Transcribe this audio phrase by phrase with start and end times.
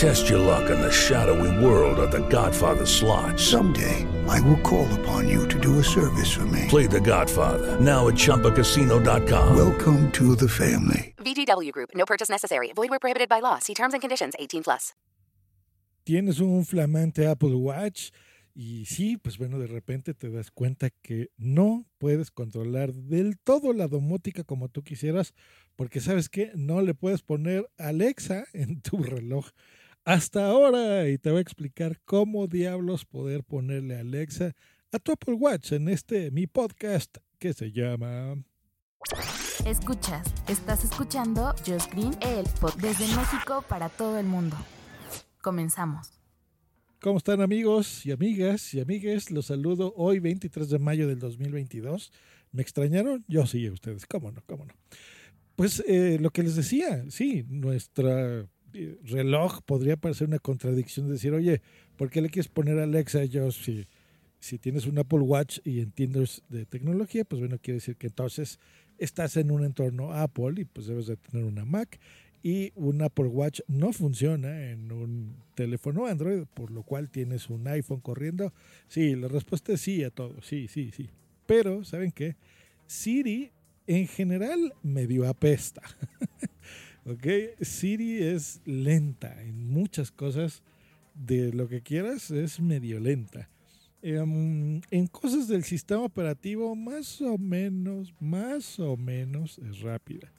[0.00, 3.38] Test your luck in the shadowy world of The Godfather slot.
[3.38, 6.64] Someday, I will call upon you to do a service for me.
[6.70, 9.54] Play The Godfather now at ChumbaCasino.com.
[9.54, 11.14] Welcome to the family.
[11.18, 11.90] VGW Group.
[11.94, 12.72] No purchase necessary.
[12.74, 13.58] Void where prohibited by law.
[13.58, 14.32] See terms and conditions.
[14.38, 14.94] 18 plus.
[16.06, 18.10] Tienes un flamante Apple Watch
[18.54, 23.74] y sí, pues bueno, de repente te das cuenta que no puedes controlar del todo
[23.74, 25.34] la domótica como tú quisieras,
[25.76, 29.50] porque sabes que no le puedes poner Alexa en tu reloj
[30.04, 34.54] hasta ahora y te voy a explicar cómo diablos poder ponerle Alexa
[34.92, 38.42] a tu Apple Watch en este mi podcast que se llama
[39.64, 44.56] Escuchas, estás escuchando Just Green, el podcast desde México para todo el mundo.
[45.42, 46.12] Comenzamos.
[47.00, 49.30] ¿Cómo están amigos y amigas y amigues?
[49.30, 52.12] Los saludo hoy 23 de mayo del 2022.
[52.52, 53.24] ¿Me extrañaron?
[53.26, 54.06] Yo sí, a ustedes.
[54.06, 54.42] ¿Cómo no?
[54.46, 54.74] ¿Cómo no?
[55.56, 58.46] Pues eh, lo que les decía, sí, nuestra
[59.04, 61.62] reloj podría parecer una contradicción de decir, oye,
[61.96, 63.24] ¿por qué le quieres poner Alexa?
[63.24, 63.86] Yo, si,
[64.38, 68.58] si tienes un Apple Watch y entiendes de tecnología, pues bueno, quiere decir que entonces
[68.98, 71.98] estás en un entorno Apple y pues debes de tener una Mac
[72.42, 77.66] y un Apple Watch no funciona en un teléfono Android, por lo cual tienes un
[77.68, 78.52] iPhone corriendo.
[78.88, 81.10] Sí, la respuesta es sí a todo, sí, sí, sí.
[81.46, 82.36] Pero, ¿saben qué?
[82.86, 83.52] Siri
[83.86, 85.82] en general medio apesta.
[87.10, 87.26] ¿Ok?
[87.60, 90.62] Siri es lenta en muchas cosas
[91.14, 93.48] de lo que quieras, es medio lenta.
[94.00, 100.32] Em, en cosas del sistema operativo, más o menos, más o menos es rápida.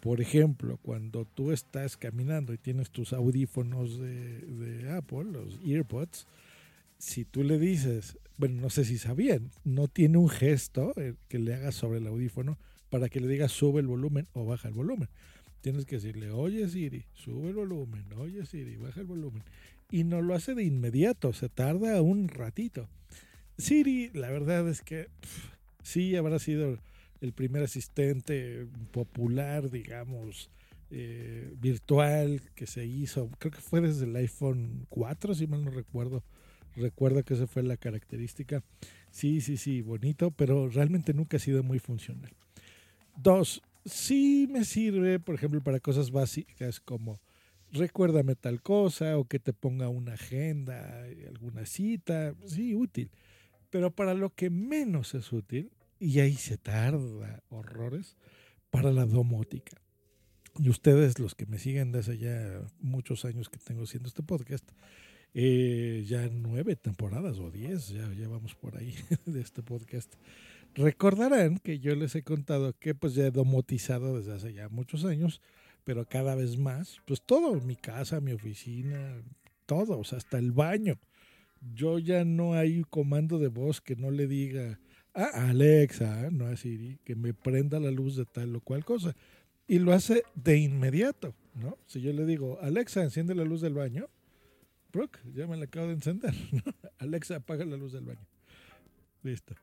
[0.00, 6.28] Por ejemplo, cuando tú estás caminando y tienes tus audífonos de, de Apple, los EarPods,
[6.98, 11.40] si tú le dices, bueno, no sé si sabían, no tiene un gesto eh, que
[11.40, 12.58] le hagas sobre el audífono
[12.90, 15.08] para que le digas sube el volumen o baja el volumen.
[15.62, 19.44] Tienes que decirle, oye Siri, sube el volumen, oye Siri, baja el volumen.
[19.90, 22.88] Y no lo hace de inmediato, se tarda un ratito.
[23.58, 25.06] Siri, la verdad es que
[25.82, 26.78] sí habrá sido
[27.20, 30.50] el primer asistente popular, digamos,
[30.90, 33.30] eh, virtual que se hizo.
[33.38, 36.24] Creo que fue desde el iPhone 4, si mal no recuerdo.
[36.74, 38.64] Recuerdo que esa fue la característica.
[39.10, 42.32] Sí, sí, sí, bonito, pero realmente nunca ha sido muy funcional.
[43.16, 47.20] Dos, sí me sirve, por ejemplo, para cosas básicas como
[47.72, 53.10] recuérdame tal cosa o que te ponga una agenda, alguna cita, sí, útil.
[53.70, 58.16] Pero para lo que menos es útil, y ahí se tarda horrores,
[58.70, 59.80] para la domótica.
[60.58, 64.68] Y ustedes, los que me siguen desde ya muchos años que tengo haciendo este podcast,
[65.34, 68.94] eh, ya nueve temporadas o diez, ya, ya vamos por ahí
[69.26, 70.12] de este podcast.
[70.74, 75.04] Recordarán que yo les he contado que pues ya he domotizado desde hace ya muchos
[75.04, 75.42] años,
[75.84, 79.22] pero cada vez más, pues todo, mi casa, mi oficina,
[79.66, 80.98] todo, hasta el baño.
[81.74, 84.80] Yo ya no hay comando de voz que no le diga
[85.14, 89.14] a Alexa, no a Siri, que me prenda la luz de tal o cual cosa.
[89.68, 91.76] Y lo hace de inmediato, ¿no?
[91.86, 94.08] Si yo le digo, Alexa, enciende la luz del baño,
[94.92, 96.34] Brooke, ya me la acabo de encender.
[96.52, 96.62] ¿no?
[96.98, 98.26] Alexa, apaga la luz del baño.
[99.22, 99.54] Listo.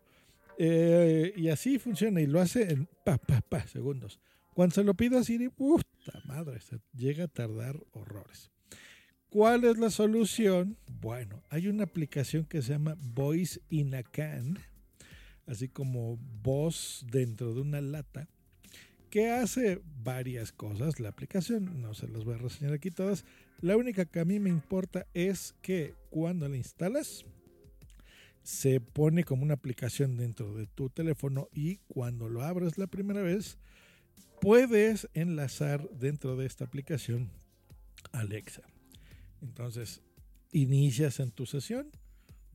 [0.61, 4.19] Eh, y así funciona y lo hace en pa, segundos.
[4.53, 6.59] Cuando se lo pido a Siri, puta madre,
[6.93, 8.51] llega a tardar horrores.
[9.29, 10.77] ¿Cuál es la solución?
[10.99, 14.59] Bueno, hay una aplicación que se llama Voice in a Can,
[15.45, 18.27] así como voz dentro de una lata,
[19.09, 20.99] que hace varias cosas.
[20.99, 23.23] La aplicación, no se las voy a reseñar aquí todas.
[23.61, 27.25] La única que a mí me importa es que cuando la instalas,
[28.43, 33.21] se pone como una aplicación dentro de tu teléfono y cuando lo abres la primera
[33.21, 33.57] vez,
[34.41, 37.31] puedes enlazar dentro de esta aplicación
[38.11, 38.63] Alexa.
[39.41, 40.01] Entonces,
[40.51, 41.91] inicias en tu sesión,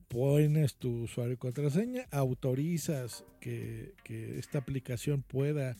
[0.07, 5.77] pones tu usuario y contraseña, autorizas que, que esta aplicación pueda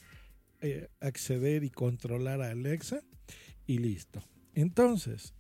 [0.62, 3.02] eh, acceder y controlar a Alexa
[3.68, 4.24] y listo.
[4.54, 5.34] Entonces,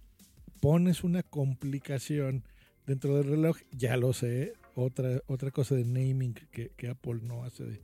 [0.59, 2.43] pones una complicación
[2.85, 7.43] dentro del reloj, ya lo sé, otra, otra cosa de naming que, que Apple no
[7.43, 7.81] hace de,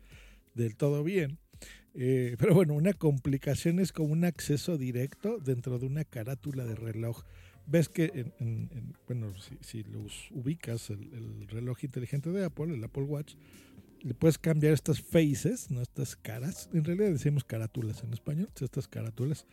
[0.55, 1.39] del todo bien.
[1.93, 6.75] Eh, pero bueno, una complicación es como un acceso directo dentro de una carátula de
[6.75, 7.23] reloj.
[7.67, 12.45] Ves que, en, en, en, bueno, si, si, los ubicas, el, el, reloj inteligente de
[12.45, 13.35] Apple, el Apple Watch,
[14.01, 18.87] le puedes cambiar estas faces, no estas caras, en realidad decimos carátulas en español, estas
[18.87, 19.45] carátulas,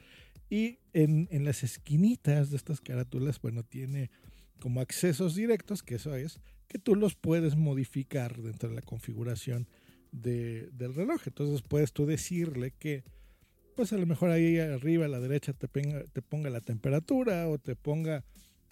[0.48, 4.10] y en, en las esquinitas de estas carátulas, bueno, tiene
[4.60, 9.66] como accesos directos, que eso es, que tú los puedes modificar dentro de la configuración
[10.12, 11.22] de- del reloj.
[11.26, 13.05] Entonces puedes tú decirle que,
[13.76, 17.49] pues a lo mejor ahí arriba a la derecha te, ponga- te ponga la temperatura
[17.49, 18.25] o te ponga,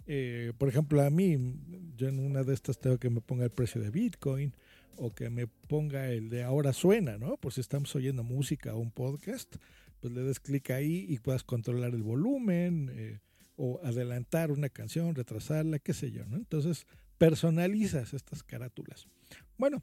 [0.07, 1.37] eh, por ejemplo, a mí,
[1.97, 4.53] yo en una de estas tengo que me ponga el precio de Bitcoin
[4.97, 7.37] o que me ponga el de ahora suena, ¿no?
[7.37, 9.57] Por si estamos oyendo música o un podcast,
[10.01, 13.19] pues le des clic ahí y puedas controlar el volumen eh,
[13.57, 16.37] o adelantar una canción, retrasarla, qué sé yo, ¿no?
[16.37, 16.87] Entonces
[17.19, 19.07] personalizas estas carátulas.
[19.57, 19.83] Bueno,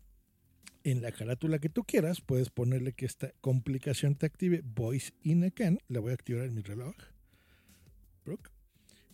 [0.83, 5.43] en la carátula que tú quieras, puedes ponerle que esta complicación te active Voice in
[5.43, 5.79] Again.
[5.87, 6.95] La voy a activar en mi reloj.
[8.25, 8.49] Brooke.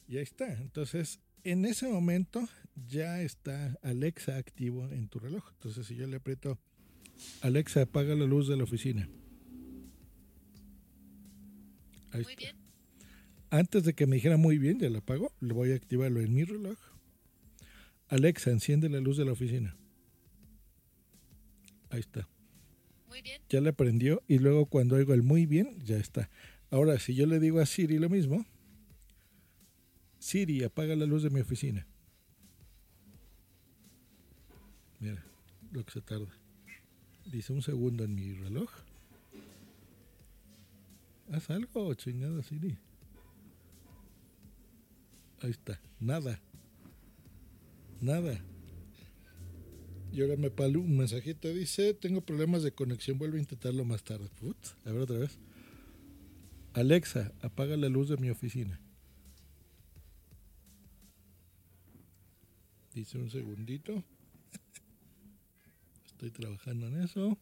[0.08, 0.52] Y ahí está.
[0.54, 2.48] Entonces, en ese momento
[2.88, 5.44] ya está Alexa activo en tu reloj.
[5.54, 6.58] Entonces, si yo le aprieto
[7.42, 9.08] Alexa, apaga la luz de la oficina.
[12.12, 12.46] Ahí Muy está.
[12.46, 12.59] bien.
[13.52, 16.34] Antes de que me dijera muy bien, ya lo apago, le voy a activarlo en
[16.34, 16.78] mi reloj.
[18.08, 19.76] Alexa, enciende la luz de la oficina.
[21.90, 22.28] Ahí está.
[23.08, 23.42] Muy bien.
[23.50, 26.30] Ya le prendió y luego cuando oigo el muy bien, ya está.
[26.70, 28.46] Ahora, si yo le digo a Siri lo mismo,
[30.20, 31.88] Siri, apaga la luz de mi oficina.
[35.00, 35.24] Mira,
[35.72, 36.32] lo que se tarda.
[37.26, 38.70] Dice un segundo en mi reloj.
[41.32, 42.78] Haz algo, chingada Siri.
[45.42, 46.42] Ahí está, nada.
[48.02, 48.42] Nada.
[50.12, 51.48] Y ahora me palo un mensajito.
[51.50, 54.30] Dice, tengo problemas de conexión, vuelve a intentarlo más tarde.
[54.86, 55.38] A ver otra vez.
[56.74, 58.80] Alexa, apaga la luz de mi oficina.
[62.94, 64.04] Dice un segundito.
[66.08, 67.38] Estoy trabajando en eso.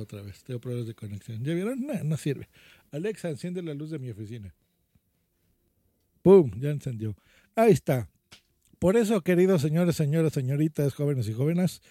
[0.00, 1.44] Otra vez, tengo problemas de conexión.
[1.44, 1.86] ¿Ya vieron?
[1.86, 2.48] No, no sirve.
[2.90, 4.54] Alexa, enciende la luz de mi oficina.
[6.22, 6.50] ¡Pum!
[6.60, 7.16] Ya encendió.
[7.54, 8.08] Ahí está.
[8.78, 11.82] Por eso, queridos señores, señoras, señoritas, jóvenes y jóvenes,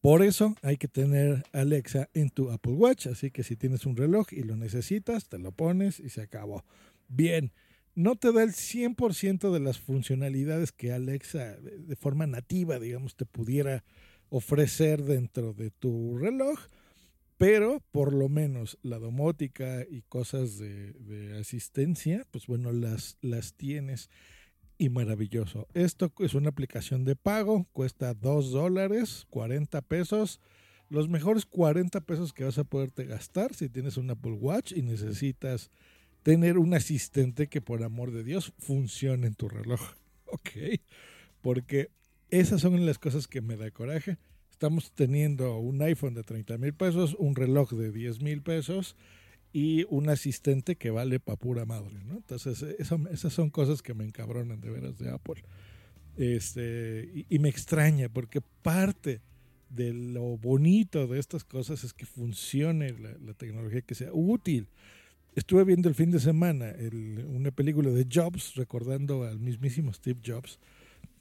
[0.00, 3.06] por eso hay que tener Alexa en tu Apple Watch.
[3.06, 6.64] Así que si tienes un reloj y lo necesitas, te lo pones y se acabó.
[7.06, 7.52] Bien,
[7.94, 13.26] no te da el 100% de las funcionalidades que Alexa de forma nativa, digamos, te
[13.26, 13.84] pudiera
[14.28, 16.58] ofrecer dentro de tu reloj,
[17.42, 24.10] pero por lo menos la domótica y cosas de, asistencia, pues bueno, las, las tienes
[24.78, 25.66] y maravilloso.
[25.74, 30.40] Esto es una aplicación de pago, cuesta 2 dólares, 40 pesos.
[30.88, 34.82] Los mejores 40 pesos que vas a poderte gastar si tienes un Apple Watch y
[34.82, 35.72] necesitas
[36.22, 39.80] tener un asistente que por amor de Dios funcione en tu reloj.
[40.26, 40.80] Ok,
[41.42, 41.90] porque
[42.30, 44.16] esas son las cosas que me da coraje.
[44.62, 48.94] Estamos teniendo un iPhone de 30 mil pesos, un reloj de 10 mil pesos
[49.52, 52.18] y un asistente que vale pa' pura madre, ¿no?
[52.18, 55.42] Entonces, eso- esas son cosas que me encabronan de veras de Apple.
[56.16, 59.20] Este, y, y me extraña porque parte
[59.68, 64.68] de lo bonito de estas cosas es que funcione la, la tecnología, que sea útil.
[65.34, 70.20] Estuve viendo el fin de semana el- una película de Jobs, recordando al mismísimo Steve
[70.24, 70.60] Jobs,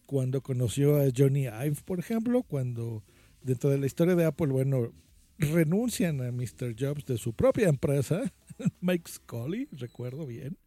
[0.06, 3.02] cuando conoció a Johnny Ive, por ejemplo, cuando
[3.44, 4.92] dentro de la historia de Apple, bueno,
[5.38, 6.76] renuncian a Mr.
[6.78, 8.32] Jobs de su propia empresa,
[8.82, 10.58] Mike Scully, recuerdo bien,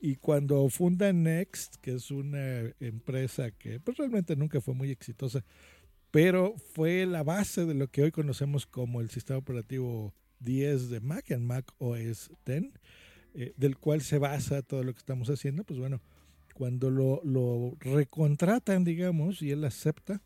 [0.00, 5.44] y cuando funda Next, que es una empresa que pues, realmente nunca fue muy exitosa,
[6.10, 11.00] pero fue la base de lo que hoy conocemos como el sistema operativo 10 de
[11.00, 12.64] Mac, en Mac OS 10,
[13.34, 16.00] eh, del cual se basa todo lo que estamos haciendo, pues bueno,
[16.54, 20.22] cuando lo, lo recontratan, digamos, y él acepta,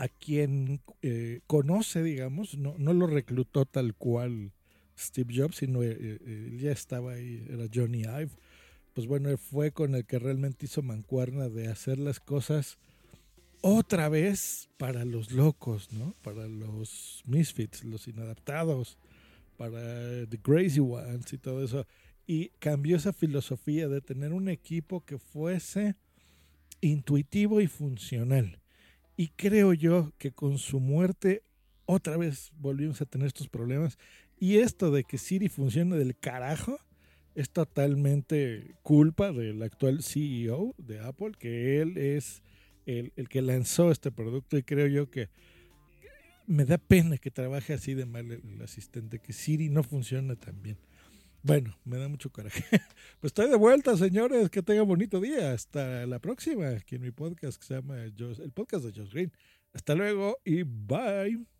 [0.00, 4.50] a quien eh, conoce, digamos, no, no lo reclutó tal cual
[4.98, 8.30] Steve Jobs, sino eh, eh, ya estaba ahí, era Johnny Ive.
[8.94, 12.78] Pues bueno, fue con el que realmente hizo mancuerna de hacer las cosas
[13.60, 16.14] otra vez para los locos, ¿no?
[16.22, 18.96] Para los misfits, los inadaptados,
[19.58, 21.86] para The Crazy Ones y todo eso.
[22.26, 25.94] Y cambió esa filosofía de tener un equipo que fuese
[26.80, 28.59] intuitivo y funcional.
[29.20, 31.42] Y creo yo que con su muerte
[31.84, 33.98] otra vez volvimos a tener estos problemas.
[34.38, 36.78] Y esto de que Siri funcione del carajo
[37.34, 42.42] es totalmente culpa del actual CEO de Apple, que él es
[42.86, 45.28] el, el que lanzó este producto y creo yo que
[46.46, 50.34] me da pena que trabaje así de mal el, el asistente, que Siri no funciona
[50.34, 50.78] tan bien.
[51.42, 52.64] Bueno, me da mucho coraje.
[53.20, 54.48] Pues estoy de vuelta, señores.
[54.50, 55.52] Que tengan bonito día.
[55.52, 59.32] Hasta la próxima, aquí en mi podcast que se llama el podcast de Josh Green.
[59.72, 61.59] Hasta luego y bye.